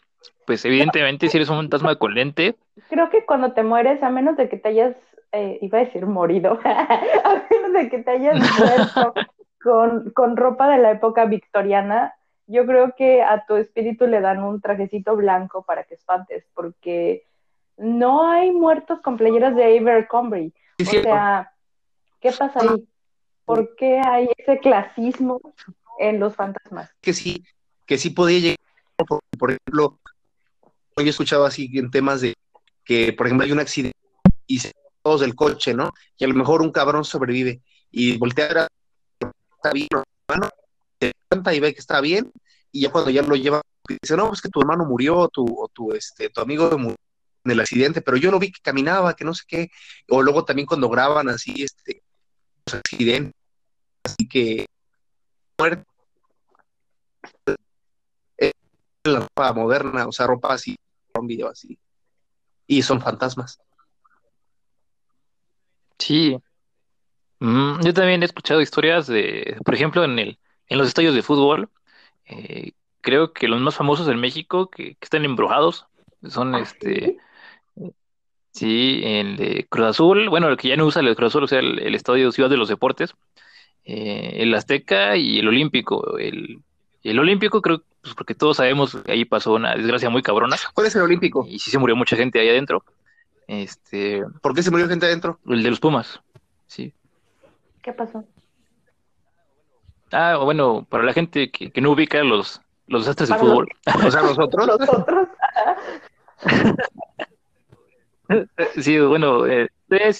[0.46, 2.56] pues, evidentemente, si eres un fantasma con lente.
[2.88, 4.94] Creo que cuando te mueres, a menos de que te hayas.
[5.32, 6.60] Eh, iba a decir morido.
[6.64, 9.14] a menos de que te hayas muerto
[9.62, 12.14] con, con ropa de la época victoriana,
[12.46, 17.24] yo creo que a tu espíritu le dan un trajecito blanco para que espantes, porque
[17.78, 20.52] no hay muertos con playeras de Abercrombie.
[20.80, 21.51] o sea,
[22.22, 22.88] ¿Qué pasa ahí?
[23.44, 25.40] ¿Por qué hay ese clasismo
[25.98, 26.88] en los fantasmas?
[27.00, 27.44] Que sí,
[27.84, 29.98] que sí podía llegar, por, ejemplo,
[30.96, 32.34] yo he escuchado así en temas de
[32.84, 33.98] que, por ejemplo, hay un accidente
[34.46, 35.92] y se todos del coche, ¿no?
[36.16, 38.68] Y a lo mejor un cabrón sobrevive y voltea
[39.56, 39.88] está bien,
[40.28, 40.48] hermano,
[41.00, 42.32] se levanta y ve que está bien,
[42.70, 43.62] y ya cuando ya lo lleva,
[44.00, 46.96] dice, no, es que tu hermano murió, o tu, o tu, este, tu amigo murió
[47.44, 49.70] en el accidente, pero yo no vi que caminaba, que no sé qué,
[50.08, 52.02] o luego también cuando graban así, este,
[52.66, 53.34] accidentes,
[54.04, 54.66] así que
[55.58, 55.84] muerte
[59.04, 60.76] la ropa moderna, o sea, ropa así,
[61.18, 61.78] un video así,
[62.66, 63.60] y son fantasmas.
[65.98, 66.38] Sí.
[67.40, 71.22] Mm, yo también he escuchado historias de, por ejemplo, en el, en los estadios de
[71.22, 71.70] fútbol,
[72.26, 75.86] eh, creo que los más famosos en México que, están embrujados
[76.28, 77.18] son ¿Ah, este
[78.52, 81.48] Sí, el de Cruz Azul, bueno, el que ya no usa el Cruz Azul, o
[81.48, 83.14] sea, el, Estadio Ciudad de los Deportes,
[83.84, 86.18] eh, el Azteca y el Olímpico.
[86.18, 86.62] El,
[87.02, 90.56] el Olímpico creo, pues porque todos sabemos que ahí pasó una desgracia muy cabrona.
[90.74, 91.46] ¿Cuál es el Olímpico?
[91.48, 92.84] Y sí se murió mucha gente ahí adentro.
[93.48, 95.38] Este, ¿Por qué se murió gente adentro?
[95.48, 96.20] El de los Pumas,
[96.66, 96.92] sí.
[97.80, 98.22] ¿Qué pasó?
[100.12, 103.68] Ah, bueno, para la gente que, no ubica los, los desastres del fútbol.
[104.06, 104.66] O sea, nosotros.
[104.66, 105.28] nosotros.
[108.80, 109.68] Sí, bueno, eh,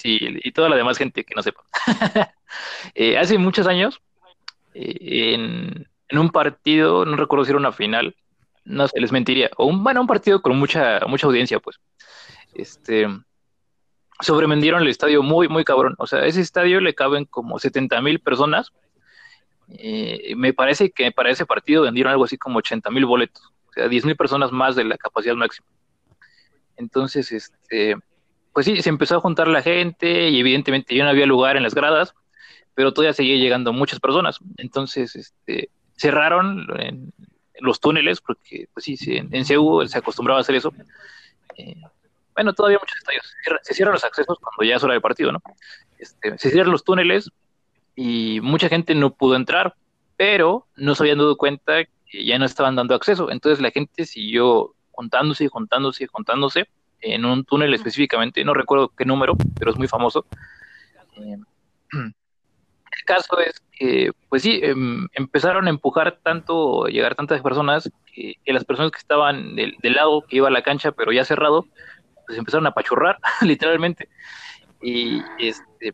[0.03, 1.63] y, toda la demás gente que no sepa.
[2.93, 3.99] Eh, hace muchos años,
[4.75, 8.15] eh, en, un partido, no recuerdo si era una final,
[8.63, 11.79] no sé, les mentiría, o un, bueno, un partido con mucha, mucha audiencia, pues,
[12.53, 13.07] este,
[14.19, 15.95] sobrevendieron el estadio muy, muy cabrón.
[15.97, 18.71] O sea, ese estadio le caben como 70 mil personas.
[20.35, 23.87] me parece que para ese partido vendieron algo así como 80 mil boletos, o sea,
[23.87, 25.65] 10 mil personas más de la capacidad máxima.
[26.77, 27.95] Entonces, este,
[28.53, 31.63] pues sí, se empezó a juntar la gente y evidentemente ya no había lugar en
[31.63, 32.13] las gradas,
[32.75, 34.39] pero todavía seguía llegando muchas personas.
[34.57, 36.67] Entonces, este, cerraron
[37.59, 40.73] los túneles, porque pues sí, en, en se acostumbraba a hacer eso.
[41.57, 41.75] Eh,
[42.35, 43.33] bueno, todavía muchos estadios.
[43.61, 45.41] Se cierran los accesos cuando ya es hora de partido, ¿no?
[45.97, 47.29] Este, se cierran los túneles
[47.95, 49.75] y mucha gente no pudo entrar,
[50.17, 53.29] pero no se habían dado cuenta que ya no estaban dando acceso.
[53.31, 56.67] Entonces la gente siguió juntándose y juntándose y juntándose
[57.01, 60.25] en un túnel específicamente, no recuerdo qué número, pero es muy famoso.
[61.17, 61.37] Eh,
[61.91, 68.35] el caso es que, pues sí, em, empezaron a empujar tanto, llegar tantas personas, que,
[68.45, 71.65] las personas que estaban del, lado que iba a la cancha, pero ya cerrado,
[72.25, 74.07] pues empezaron a pachurrar, literalmente.
[74.81, 75.93] Y, este,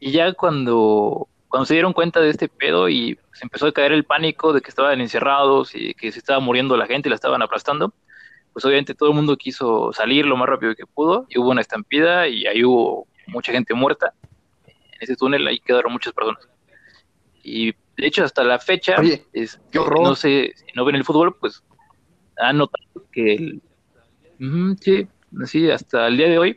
[0.00, 3.92] y ya cuando, cuando se dieron cuenta de este pedo y se empezó a caer
[3.92, 7.16] el pánico de que estaban encerrados y que se estaba muriendo la gente y la
[7.16, 7.94] estaban aplastando,
[8.58, 11.60] pues obviamente todo el mundo quiso salir lo más rápido que pudo y hubo una
[11.60, 14.12] estampida y ahí hubo mucha gente muerta.
[14.66, 16.48] En ese túnel ahí quedaron muchas personas.
[17.44, 18.96] Y de hecho hasta la fecha,
[19.32, 21.62] es, no sé, si no ven el fútbol, pues
[22.36, 23.62] han notado que el,
[24.80, 25.06] sí,
[25.44, 26.56] sí, hasta el día de hoy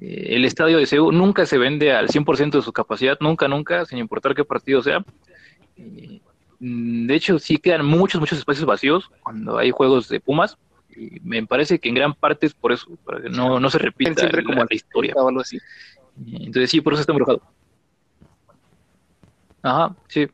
[0.00, 3.84] eh, el estadio de Seúl nunca se vende al 100% de su capacidad, nunca, nunca,
[3.84, 5.04] sin importar qué partido sea.
[6.58, 10.58] Mm, de hecho, sí quedan muchos, muchos espacios vacíos cuando hay juegos de Pumas,
[10.98, 13.78] y me parece que en gran parte es por eso, para que no, no se
[13.78, 15.14] repita Siempre como la, historia.
[15.16, 15.58] O algo así.
[16.26, 17.42] Entonces sí, por eso está embrujado.
[19.62, 20.26] Ajá, sí.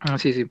[0.00, 0.46] Ah, sí, sí.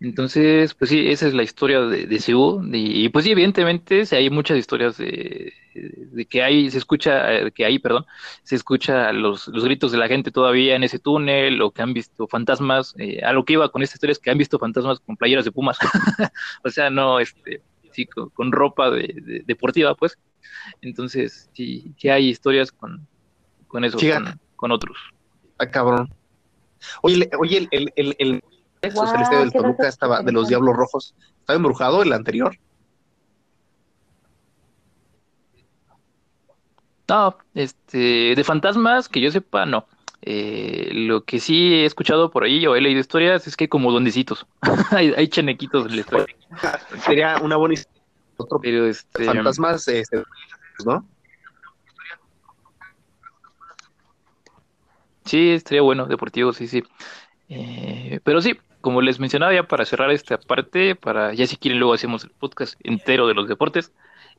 [0.00, 2.68] Entonces, pues sí, esa es la historia de, de Seúl.
[2.74, 7.64] Y, pues sí, evidentemente hay muchas historias de, de que hay, se escucha, eh, que
[7.64, 8.04] hay, perdón,
[8.42, 11.94] se escucha los, los, gritos de la gente todavía en ese túnel o que han
[11.94, 12.94] visto fantasmas.
[12.98, 15.44] Eh, a lo que iba con esta historia es que han visto fantasmas con playeras
[15.44, 15.78] de Pumas.
[16.64, 17.62] o sea, no, este,
[17.94, 20.18] sí, con, ropa de, deportiva, pues.
[20.80, 23.06] Entonces, sí, sí hay historias con,
[23.68, 23.98] con eso,
[24.56, 24.96] con, otros.
[25.58, 26.12] Ah, cabrón.
[27.02, 28.42] Oye, oye, el, el, el,
[28.82, 32.58] el celeste del Toluca estaba, de los Diablos Rojos, ¿estaba embrujado el anterior?
[37.08, 39.86] No, este, de fantasmas, que yo sepa, no.
[40.26, 43.68] Eh, lo que sí he escuchado por ahí o he leído historias es que hay
[43.68, 44.46] como dondecitos.
[44.90, 46.36] hay, hay chanequitos en la historia.
[47.04, 48.02] Sería una buena historia.
[48.38, 50.22] Otro Pero este, fantasmas, este,
[50.86, 51.06] ¿no?
[55.26, 56.82] Sí, estaría bueno, deportivo, sí, sí.
[57.50, 61.78] Eh, pero sí, como les mencionaba ya para cerrar esta parte, para ya si quieren
[61.78, 63.92] luego hacemos el podcast entero de los deportes.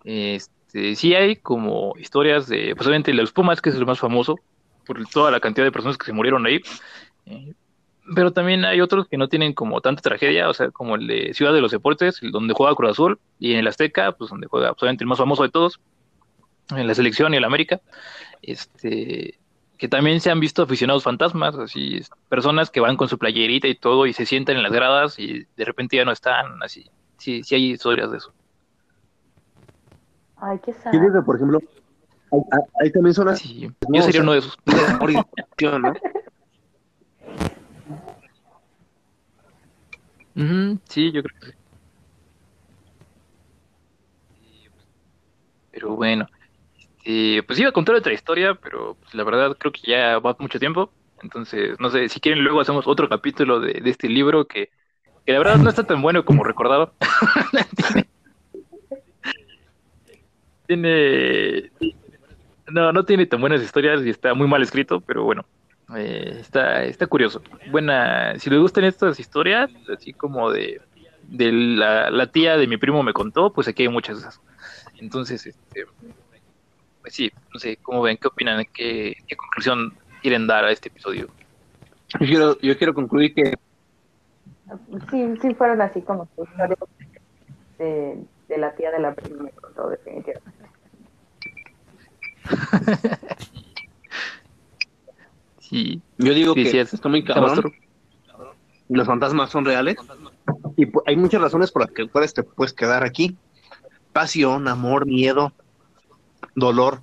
[0.03, 4.39] Este, sí hay como historias de, pues obviamente los Pumas, que es el más famoso,
[4.85, 6.61] por toda la cantidad de personas que se murieron ahí.
[7.25, 7.53] Eh,
[8.13, 11.33] pero también hay otros que no tienen como tanta tragedia, o sea, como el de
[11.33, 14.69] Ciudad de los Deportes, donde juega Cruz Azul, y en el Azteca, pues donde juega
[14.69, 15.79] absolutamente el más famoso de todos,
[16.69, 17.81] en la selección y el América,
[18.41, 19.39] este,
[19.77, 23.75] que también se han visto aficionados fantasmas, así, personas que van con su playerita y
[23.75, 27.43] todo y se sientan en las gradas y de repente ya no están, así, sí,
[27.43, 28.33] sí hay historias de eso.
[30.37, 30.91] Ay, qué sad.
[31.25, 31.59] por ejemplo,
[32.81, 33.39] ahí, también son las...
[33.39, 34.57] Sí, yo sería uno de esos.
[35.79, 35.93] ¿no?
[40.89, 41.53] sí, yo creo que sí.
[45.71, 46.27] Pero bueno,
[47.05, 50.35] este, pues iba a contar otra historia, pero pues, la verdad creo que ya va
[50.39, 50.91] mucho tiempo.
[51.21, 54.69] Entonces, no sé, si quieren luego hacemos otro capítulo de, este libro que,
[55.25, 56.91] que, la verdad no está tan bueno como recordaba.
[60.67, 61.71] tiene,
[62.75, 65.45] no, no tiene tan buenas historias y está muy mal escrito, pero bueno,
[65.95, 67.41] eh, está, está curioso.
[67.71, 70.81] Buena, si les gustan estas historias, así como de,
[71.23, 74.41] de la, la, tía de mi primo me contó, pues aquí hay muchas de esas.
[74.99, 75.85] Entonces, este,
[76.99, 78.17] pues sí, no sé, ¿cómo ven?
[78.17, 78.65] ¿Qué opinan?
[78.73, 81.29] ¿Qué, qué conclusión quieren dar a este episodio?
[82.19, 83.53] Yo quiero, yo quiero concluir que...
[85.09, 86.79] Sí, sí fueron así como historias
[87.77, 88.17] de,
[88.49, 90.64] de la tía de la prima me contó, definitivamente.
[95.59, 96.01] sí.
[96.17, 97.73] Yo digo que está muy cabrón.
[98.87, 99.97] Los fantasmas son reales.
[100.77, 103.37] Y hay muchas razones por las que puedes, te puedes quedar aquí.
[104.13, 105.53] Pasión, amor, miedo,
[106.53, 107.01] dolor,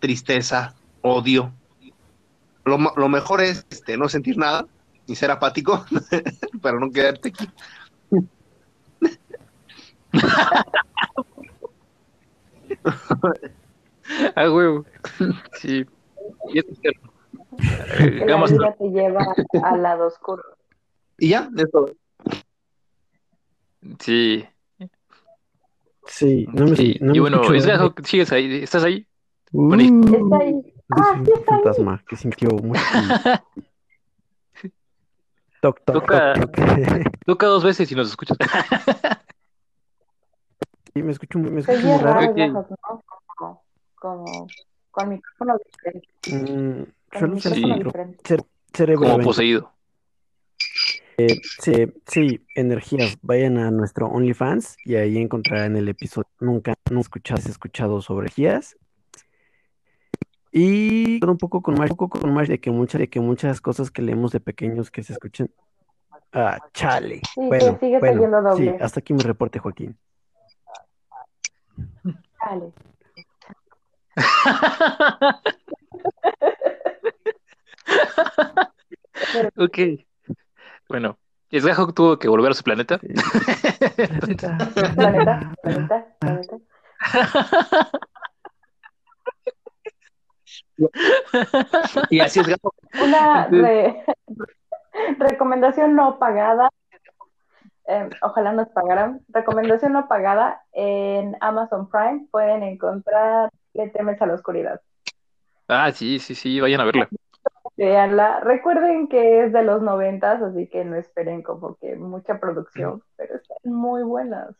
[0.00, 1.52] tristeza, odio.
[2.64, 4.66] Lo, lo mejor es este, no sentir nada
[5.06, 5.84] y ser apático
[6.62, 7.48] para no quedarte aquí.
[14.36, 14.84] Ah, huevo.
[15.54, 15.86] Sí.
[16.52, 17.12] Y es cierto.
[18.26, 20.42] La vida te lleva al lado oscuro.
[21.18, 21.90] Y ya, eso.
[23.98, 24.46] Sí.
[26.06, 26.98] Sí, no me, sí.
[27.00, 27.42] No y bueno,
[28.04, 29.06] sigues ahí, ¿estás ahí?
[29.52, 30.74] Uh, está ahí.
[30.90, 32.00] Ah, sí, está fantasma ahí.
[32.08, 32.80] que sintió mucho.
[35.62, 36.50] toc, toc, toca, toc,
[37.26, 38.36] toca dos veces y nos escuchas.
[40.92, 42.32] sí, me escucho, me escucho muy raro.
[42.32, 42.52] Okay.
[44.02, 44.48] Como
[44.90, 46.08] con micrófono diferente.
[46.32, 47.82] Mm, con micrófono sí.
[47.84, 48.96] diferente.
[48.96, 49.72] como poseído.
[51.18, 53.16] Eh, sí, sí, energías.
[53.22, 56.28] Vayan a nuestro OnlyFans y ahí encontrarán el episodio.
[56.40, 58.76] Nunca, no escuchado, escuchado sobre energías.
[60.50, 63.60] Y un poco con más, un poco con más de que muchas, de que muchas
[63.60, 65.48] cosas que leemos de pequeños que se escuchen.
[66.32, 67.20] Ah, chale.
[67.34, 68.78] Sí, bueno, bueno, saliendo sí, doble.
[68.82, 69.96] hasta aquí mi reporte, Joaquín.
[72.44, 72.72] Dale.
[79.56, 79.78] ok.
[80.88, 81.18] Bueno,
[81.52, 82.98] Sgahok tuvo que volver a su planeta.
[83.00, 84.34] Sí.
[84.34, 86.58] Planeta, planeta, planeta.
[92.10, 92.46] Y así es.
[93.02, 94.04] Una re-
[95.18, 96.68] recomendación no pagada.
[97.86, 99.20] eh, ojalá nos pagaran.
[99.28, 100.62] Recomendación no pagada.
[100.72, 104.80] En Amazon Prime pueden encontrar Le temes a la oscuridad.
[105.68, 107.08] ah, sí, sí, sí, vayan a verla.
[107.76, 108.40] Veanla.
[108.40, 113.36] Recuerden que es de los noventas, así que no esperen como que mucha producción, pero
[113.36, 114.54] están muy buenas.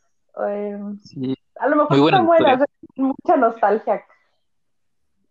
[0.47, 1.35] Eh, Sí.
[1.59, 4.03] a lo mejor Muy buenas están buenas, es mucha nostalgia.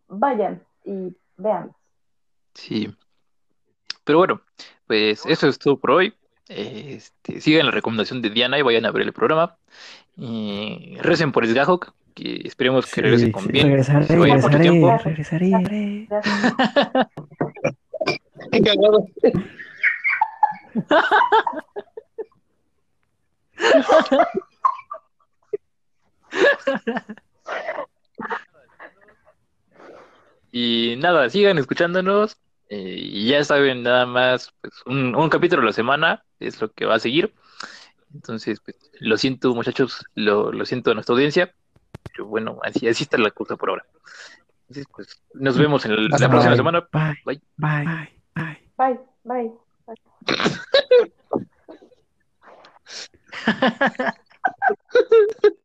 [0.08, 1.72] Vayan y vean.
[2.54, 2.94] Sí.
[4.04, 4.42] Pero bueno,
[4.86, 6.14] pues eso es todo por hoy.
[6.48, 9.56] Este, sigan la recomendación de Diana y vayan a ver el programa.
[10.16, 13.66] Y recen por Sgahok, que esperemos que regrese Sí, con bien.
[13.68, 14.06] regresaré,
[14.60, 14.98] tiempo.
[15.04, 15.50] regresaré.
[30.50, 32.36] Y nada, sigan escuchándonos.
[32.68, 36.70] eh, y ya saben, nada más, pues, un, un capítulo a la semana es lo
[36.72, 37.34] que va a seguir.
[38.14, 41.54] Entonces, pues, lo siento, muchachos, lo, lo siento a nuestra audiencia.
[42.20, 43.84] Bueno, así, así está la cosa por ahora.
[44.68, 46.88] Entonces, pues, nos vemos en la próxima semana.
[46.92, 47.18] Bye.
[47.24, 47.42] Bye.
[47.56, 47.84] Bye.
[48.76, 49.00] Bye.
[49.24, 49.52] bye.
[49.86, 50.00] bye.